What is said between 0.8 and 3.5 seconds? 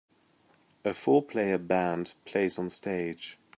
A four player band plays on stage.